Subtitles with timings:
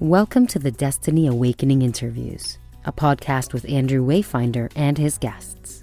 [0.00, 5.82] Welcome to the Destiny Awakening Interviews, a podcast with Andrew Wayfinder and his guests,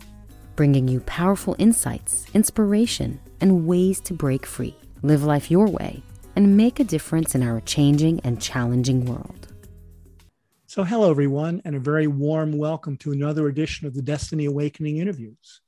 [0.56, 6.02] bringing you powerful insights, inspiration, and ways to break free, live life your way,
[6.38, 9.50] and make a difference in our changing and challenging world.
[10.66, 14.96] So, hello, everyone, and a very warm welcome to another edition of the Destiny Awakening
[14.96, 15.60] Interviews.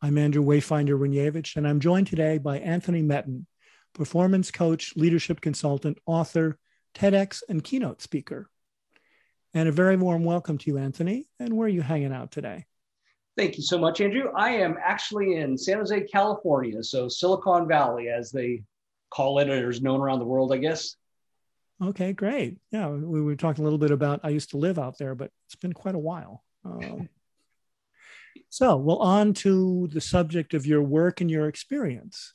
[0.00, 3.44] I'm Andrew Wayfinder Runievich, and I'm joined today by Anthony Metten,
[3.92, 6.58] performance coach, leadership consultant, author,
[6.94, 8.48] TEDx, and keynote speaker.
[9.52, 11.26] And a very warm welcome to you, Anthony.
[11.38, 12.66] And where are you hanging out today?
[13.36, 14.30] Thank you so much, Andrew.
[14.36, 18.62] I am actually in San Jose, California, so Silicon Valley, as they
[19.10, 20.96] call it, or is known around the world, I guess.
[21.82, 22.58] Okay, great.
[22.70, 24.20] Yeah, we were talking a little bit about.
[24.22, 26.44] I used to live out there, but it's been quite a while.
[26.64, 27.08] Um,
[28.48, 32.34] so, well, on to the subject of your work and your experience.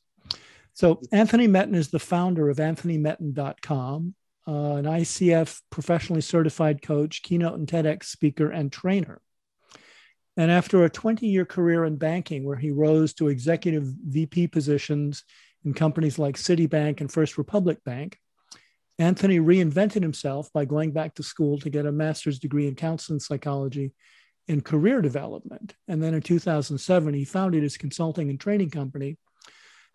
[0.73, 4.15] So, Anthony Metten is the founder of AnthonyMetten.com
[4.47, 9.21] uh, an ICF professionally certified coach, keynote and TEDx speaker, and trainer.
[10.37, 15.23] And after a 20 year career in banking, where he rose to executive VP positions
[15.65, 18.17] in companies like Citibank and First Republic Bank,
[18.97, 23.19] Anthony reinvented himself by going back to school to get a master's degree in counseling
[23.19, 23.93] psychology
[24.47, 25.75] and career development.
[25.87, 29.17] And then in 2007, he founded his consulting and training company,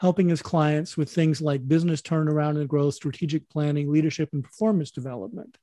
[0.04, 4.90] helping his clients with things like business turnaround and growth, strategic planning, leadership, and performance
[4.90, 5.56] development.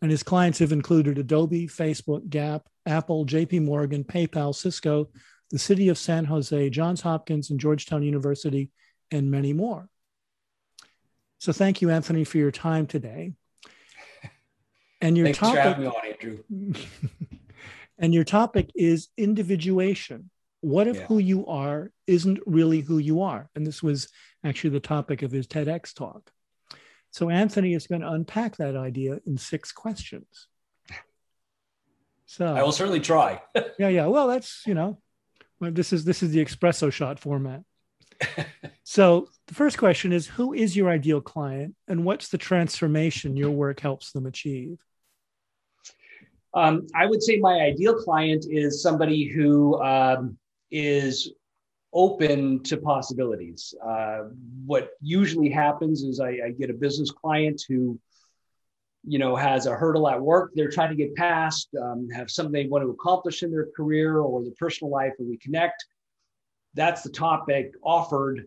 [0.00, 5.10] And his clients have included Adobe, Facebook, Gap, Apple, JP Morgan, PayPal, Cisco,
[5.52, 8.72] the city of San Jose, Johns Hopkins, and Georgetown University,
[9.12, 9.88] and many more.
[11.38, 13.32] So thank you, Anthony, for your time today.
[15.00, 16.74] And your Thanks topic, for having me on, Andrew.
[18.00, 20.30] and your topic is individuation
[20.62, 21.06] what if yeah.
[21.06, 23.50] who you are isn't really who you are?
[23.54, 24.08] And this was
[24.44, 26.30] actually the topic of his TEDx talk.
[27.10, 30.46] So Anthony is going to unpack that idea in six questions.
[32.26, 33.42] So I will certainly try.
[33.78, 34.06] yeah, yeah.
[34.06, 34.98] Well, that's you know,
[35.60, 37.62] this is this is the espresso shot format.
[38.84, 43.50] so the first question is who is your ideal client and what's the transformation your
[43.50, 44.78] work helps them achieve?
[46.54, 50.38] Um, I would say my ideal client is somebody who um,
[50.72, 51.32] is
[51.92, 53.74] open to possibilities.
[53.84, 54.22] Uh,
[54.64, 58.00] what usually happens is I, I, get a business client who,
[59.04, 62.52] you know, has a hurdle at work they're trying to get past, um, have something
[62.52, 65.84] they want to accomplish in their career or their personal life, and we connect.
[66.74, 68.46] That's the topic offered.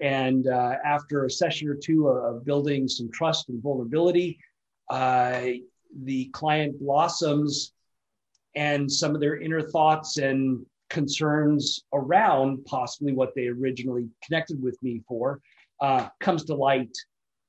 [0.00, 4.38] And uh, after a session or two of building some trust and vulnerability,
[4.88, 5.40] uh,
[6.02, 7.72] the client blossoms
[8.54, 14.82] and some of their inner thoughts and concerns around possibly what they originally connected with
[14.82, 15.40] me for
[15.80, 16.96] uh, comes to light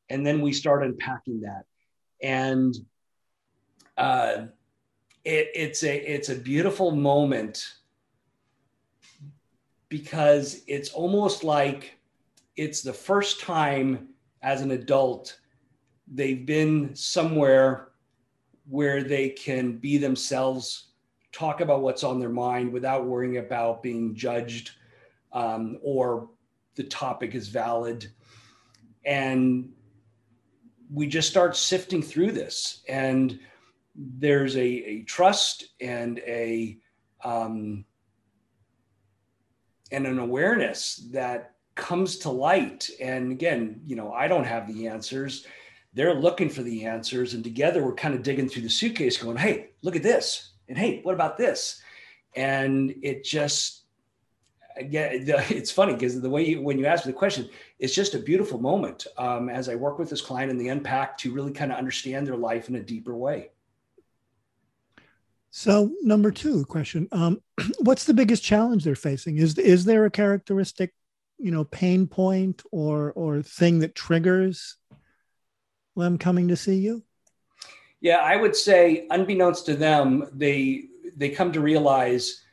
[0.10, 1.66] and then we start unpacking that.
[2.22, 2.76] And
[3.98, 4.48] uh,
[5.24, 7.66] it, it's a it's a beautiful moment
[9.90, 11.98] because it's almost like
[12.56, 14.10] it's the first time
[14.42, 15.40] as an adult
[16.08, 17.90] they've been somewhere
[18.68, 20.92] where they can be themselves
[21.36, 24.72] talk about what's on their mind without worrying about being judged
[25.34, 26.30] um, or
[26.76, 28.08] the topic is valid.
[29.06, 29.70] And
[30.92, 32.84] we just start sifting through this.
[32.88, 33.38] And
[33.96, 36.78] there's a, a trust and a
[37.24, 37.86] um,
[39.92, 42.90] and an awareness that comes to light.
[43.02, 45.46] And again, you know, I don't have the answers.
[45.94, 47.34] They're looking for the answers.
[47.34, 50.78] And together we're kind of digging through the suitcase going, hey, look at this and
[50.78, 51.82] hey, what about this?
[52.36, 53.86] And it just
[54.78, 57.50] again, it's funny because the way you, when you ask me the question,
[57.80, 61.18] it's just a beautiful moment um, as I work with this client in the unpack
[61.20, 63.52] to really kind of understand their life in a deeper way.
[65.52, 67.42] So, number two question: um,
[67.80, 69.38] What's the biggest challenge they're facing?
[69.38, 70.94] Is is there a characteristic,
[71.38, 74.76] you know, pain point or or thing that triggers
[75.96, 77.04] them coming to see you?
[78.06, 80.84] Yeah, I would say, unbeknownst to them, they
[81.18, 82.44] they come to realize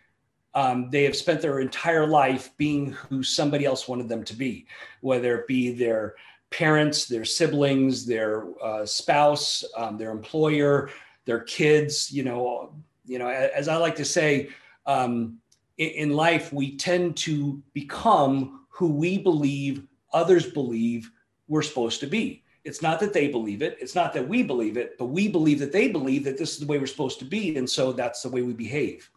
[0.54, 4.64] um, they have spent their entire life being who somebody else wanted them to be,
[5.02, 6.14] whether it be their
[6.48, 10.88] parents, their siblings, their uh, spouse, um, their employer,
[11.26, 12.10] their kids.
[12.10, 14.48] You know, you know, as I like to say,
[14.86, 15.36] um,
[15.76, 21.10] in, in life we tend to become who we believe others believe
[21.46, 22.41] we're supposed to be.
[22.64, 23.76] It's not that they believe it.
[23.80, 26.58] It's not that we believe it, but we believe that they believe that this is
[26.58, 29.10] the way we're supposed to be, and so that's the way we behave.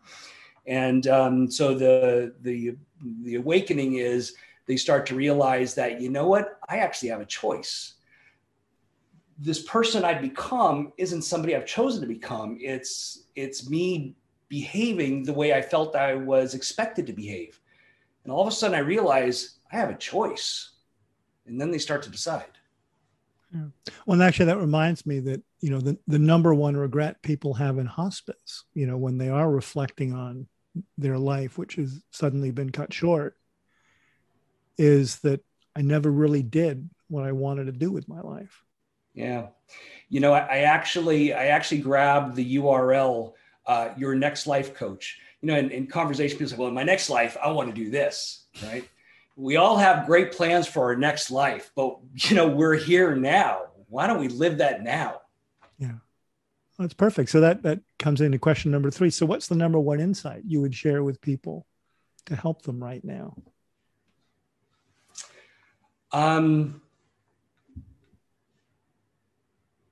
[0.65, 2.75] And um, so the the
[3.21, 7.25] the awakening is they start to realize that you know what I actually have a
[7.25, 7.94] choice.
[9.38, 12.57] this person I've become isn't somebody I've chosen to become.
[12.59, 14.15] It's it's me
[14.48, 17.59] behaving the way I felt I was expected to behave.
[18.24, 20.71] And all of a sudden I realize I have a choice.
[21.45, 22.57] And then they start to decide.
[23.53, 23.94] Yeah.
[24.06, 27.77] Well, actually, that reminds me that, you know, the, the number one regret people have
[27.77, 30.47] in hospice, you know, when they are reflecting on
[30.97, 33.38] their life, which has suddenly been cut short,
[34.77, 35.42] is that
[35.75, 38.63] I never really did what I wanted to do with my life.
[39.13, 39.48] Yeah.
[40.09, 43.33] You know, I, I actually, I actually grabbed the URL,
[43.65, 46.83] uh, your next life coach, you know, in, in conversation, people say, well, in my
[46.83, 48.88] next life, I want to do this, right?
[49.36, 53.64] We all have great plans for our next life, but you know, we're here now.
[53.90, 55.22] Why don't we live that now?
[55.78, 55.94] Yeah.
[56.80, 57.30] That's perfect.
[57.30, 59.10] So that that comes into question number 3.
[59.10, 61.66] So what's the number one insight you would share with people
[62.26, 63.36] to help them right now?
[66.12, 66.82] Um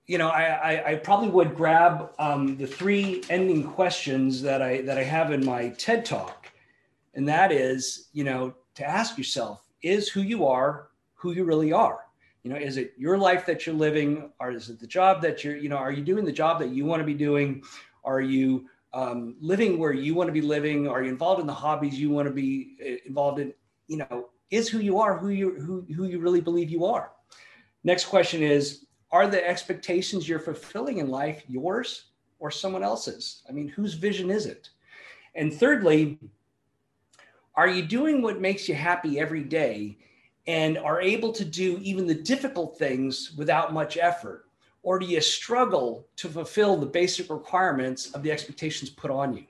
[0.05, 4.81] you know, I, I, I, probably would grab um, the three ending questions that I
[4.81, 6.51] that I have in my TED talk,
[7.13, 11.71] and that is, you know, to ask yourself is who you are who you really
[11.71, 12.01] are?
[12.43, 14.31] You know is it your life that you're living?
[14.39, 16.69] Or is it the job that you're you know are you doing the job that
[16.69, 17.63] you want to be doing?
[18.03, 20.87] Are you um, living where you want to be living?
[20.87, 23.53] Are you involved in the hobbies you want to be uh, involved in?
[23.87, 27.11] You know is who you are who you who, who you really believe you are.
[27.85, 33.43] Next question is are the expectations you're fulfilling in life yours or someone else's?
[33.47, 34.69] I mean whose vision is it?
[35.35, 36.19] And thirdly
[37.55, 39.97] are you doing what makes you happy every day
[40.47, 44.45] and are able to do even the difficult things without much effort?
[44.81, 49.45] Or do you struggle to fulfill the basic requirements of the expectations put on you?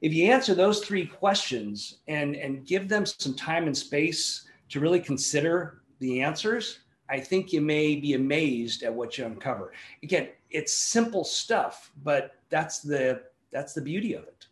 [0.00, 4.80] If you answer those three questions and, and give them some time and space to
[4.80, 6.80] really consider the answers,
[7.10, 9.72] I think you may be amazed at what you uncover.
[10.02, 14.46] Again, it's simple stuff, but that's the that's the beauty of it.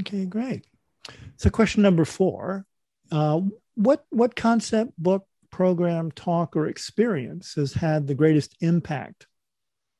[0.00, 0.66] Okay, great.
[1.36, 2.66] So, question number four:
[3.10, 3.40] uh,
[3.74, 9.26] What what concept, book, program, talk, or experience has had the greatest impact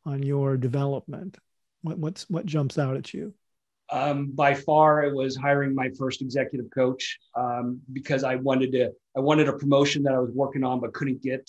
[0.04, 1.38] on your development?
[1.82, 3.34] What what's what jumps out at you?
[3.92, 8.92] Um, by far, it was hiring my first executive coach um, because I wanted to.
[9.16, 11.48] I wanted a promotion that I was working on but couldn't get,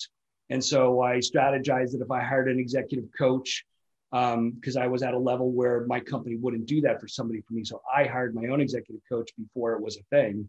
[0.50, 3.64] and so I strategized that if I hired an executive coach,
[4.10, 7.40] because um, I was at a level where my company wouldn't do that for somebody
[7.40, 7.64] for me.
[7.64, 10.48] So I hired my own executive coach before it was a thing.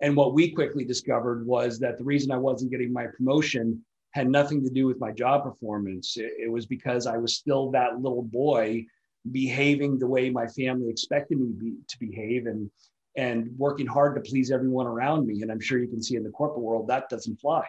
[0.00, 4.30] And what we quickly discovered was that the reason I wasn't getting my promotion had
[4.30, 6.16] nothing to do with my job performance.
[6.16, 8.86] It, it was because I was still that little boy
[9.32, 12.70] behaving the way my family expected me be, to behave and
[13.16, 15.40] and working hard to please everyone around me.
[15.40, 17.66] And I'm sure you can see in the corporate world that doesn't fly.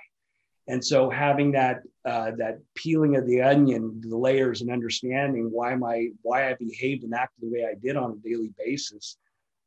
[0.67, 5.75] And so having that uh, that peeling of the onion, the layers, and understanding why
[5.75, 9.17] my why I behaved and acted the way I did on a daily basis,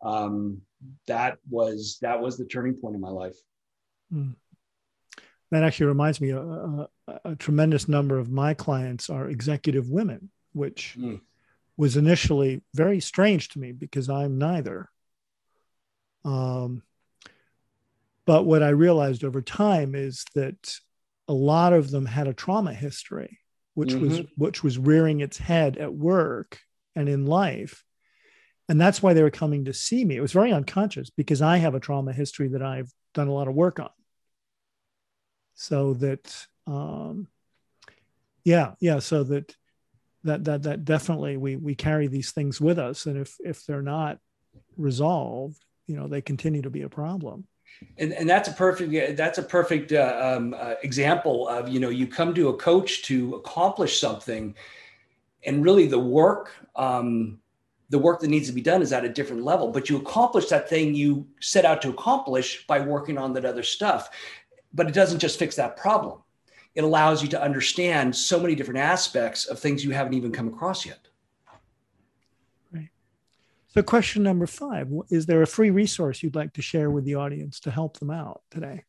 [0.02, 0.60] um,
[1.06, 3.36] that was that was the turning point in my life.
[4.12, 4.34] Mm.
[5.50, 6.88] That actually reminds me, a, a,
[7.24, 11.20] a, tremendous number of my clients are executive women, which mm.
[11.76, 14.88] was initially very strange to me because I'm neither.
[16.24, 16.82] Um,
[18.26, 20.78] but what I realized over time is that
[21.30, 23.38] a lot of them had a trauma history,
[23.74, 24.08] which mm-hmm.
[24.08, 26.58] was which was rearing its head at work
[26.96, 27.84] and in life.
[28.68, 30.16] And that's why they were coming to see me.
[30.16, 33.46] It was very unconscious because I have a trauma history that I've done a lot
[33.46, 33.90] of work on.
[35.54, 37.28] So that um
[38.42, 39.54] yeah, yeah, so that
[40.24, 43.82] that that that definitely we we carry these things with us and if if they're
[43.82, 44.18] not
[44.76, 47.46] resolved, you know, they continue to be a problem
[47.98, 51.88] and, and that's a perfect that's a perfect uh, um, uh, example of you know
[51.88, 54.54] you come to a coach to accomplish something
[55.44, 57.38] and really the work um,
[57.90, 60.46] the work that needs to be done is at a different level but you accomplish
[60.46, 64.10] that thing you set out to accomplish by working on that other stuff.
[64.72, 66.22] But it doesn't just fix that problem.
[66.76, 70.46] It allows you to understand so many different aspects of things you haven't even come
[70.46, 71.09] across yet
[73.72, 77.14] so, question number five Is there a free resource you'd like to share with the
[77.14, 78.84] audience to help them out today?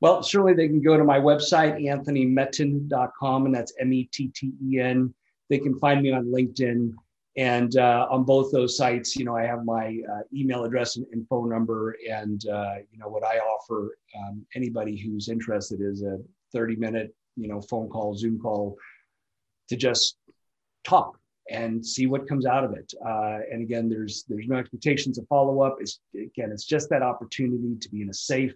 [0.00, 4.52] Well, certainly they can go to my website, anthonymetten.com, and that's M E T T
[4.64, 5.14] E N.
[5.48, 6.92] They can find me on LinkedIn.
[7.38, 11.06] And uh, on both those sites, you know, I have my uh, email address and,
[11.12, 11.96] and, phone number.
[12.10, 16.18] And, uh, you know, what I offer um, anybody who's interested is a
[16.52, 18.76] 30 minute, you know, phone call, Zoom call
[19.70, 20.18] to just
[20.84, 21.18] talk
[21.50, 22.92] and see what comes out of it.
[23.04, 25.76] Uh, and again, there's there's no expectations of follow up.
[25.80, 28.54] It's again, it's just that opportunity to be in a safe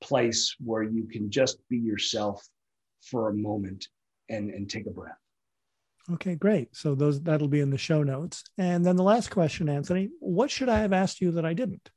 [0.00, 2.46] place where you can just be yourself
[3.02, 3.88] for a moment
[4.28, 5.16] and, and take a breath.
[6.10, 6.74] Okay, great.
[6.74, 8.44] So those that'll be in the show notes.
[8.56, 11.90] And then the last question, Anthony, what should I have asked you that I didn't?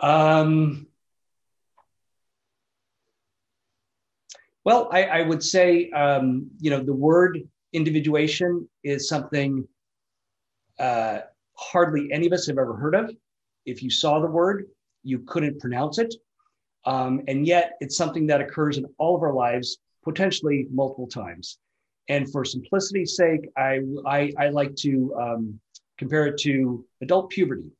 [0.00, 0.87] Um,
[4.68, 7.40] well, I, I would say, um, you know, the word
[7.72, 9.66] individuation is something
[10.78, 11.20] uh,
[11.54, 13.10] hardly any of us have ever heard of.
[13.64, 14.66] If you saw the word,
[15.04, 16.14] you couldn't pronounce it.
[16.84, 21.58] Um, and yet it's something that occurs in all of our lives, potentially multiple times.
[22.10, 25.58] And for simplicity's sake, I, I, I like to um,
[25.96, 27.70] compare it to adult puberty.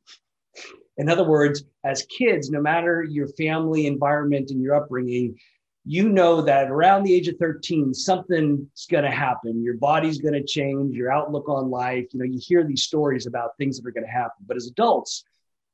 [0.97, 5.37] In other words, as kids, no matter your family environment and your upbringing,
[5.85, 9.63] you know that around the age of 13, something's going to happen.
[9.63, 12.07] Your body's going to change, your outlook on life.
[12.11, 14.45] You know, you hear these stories about things that are going to happen.
[14.45, 15.23] But as adults,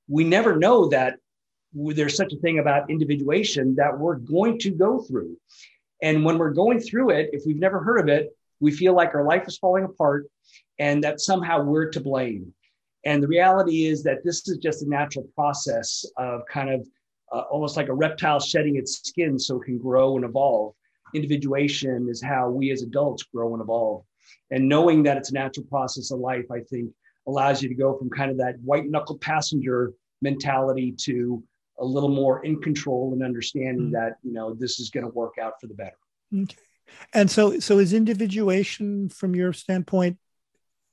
[0.07, 1.15] we never know that
[1.73, 5.37] there's such a thing about individuation that we're going to go through.
[6.01, 9.15] And when we're going through it, if we've never heard of it, we feel like
[9.15, 10.27] our life is falling apart
[10.79, 12.53] and that somehow we're to blame.
[13.03, 16.87] And the reality is that this is just a natural process of kind of
[17.31, 20.73] uh, almost like a reptile shedding its skin so it can grow and evolve.
[21.13, 24.03] Individuation is how we as adults grow and evolve.
[24.51, 26.91] And knowing that it's a natural process of life, I think,
[27.27, 31.43] allows you to go from kind of that white knuckle passenger mentality to
[31.79, 33.93] a little more in control and understanding mm-hmm.
[33.93, 35.97] that you know this is going to work out for the better
[36.33, 36.55] okay
[37.13, 40.17] and so so is individuation from your standpoint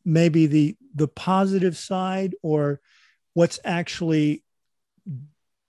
[0.05, 2.81] maybe the the positive side or
[3.35, 4.43] what's actually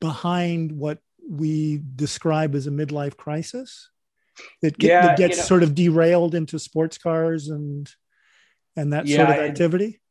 [0.03, 3.89] behind what we describe as a midlife crisis
[4.61, 7.89] that, get, yeah, that gets you know, sort of derailed into sports cars and
[8.75, 10.01] and that yeah, sort of activity?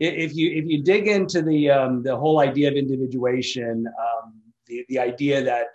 [0.00, 4.86] If you if you dig into the um, the whole idea of individuation um, the,
[4.88, 5.66] the idea that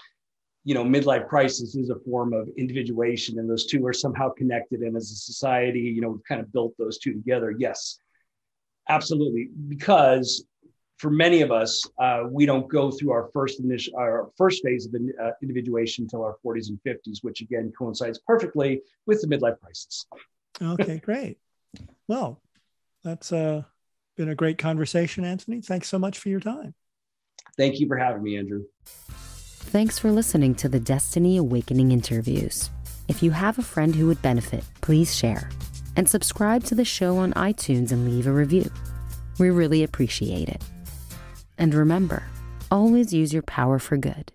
[0.64, 4.80] you know midlife crisis is a form of individuation and those two are somehow connected
[4.80, 8.00] and as a society you know we've kind of built those two together yes
[8.90, 9.50] absolutely.
[9.68, 10.46] Because
[10.98, 14.86] for many of us uh, we don't go through our first initial our first phase
[14.86, 19.60] of uh, individuation until our 40s and 50s which again coincides perfectly with the midlife
[19.60, 20.06] crisis
[20.62, 21.38] okay great
[22.08, 22.42] well
[23.04, 23.64] that's uh,
[24.16, 26.74] been a great conversation anthony thanks so much for your time
[27.58, 28.64] Thank you for having me, Andrew.
[28.86, 32.70] Thanks for listening to the Destiny Awakening interviews.
[33.08, 35.50] If you have a friend who would benefit, please share
[35.96, 38.70] and subscribe to the show on iTunes and leave a review.
[39.40, 40.62] We really appreciate it.
[41.58, 42.24] And remember,
[42.70, 44.32] always use your power for good.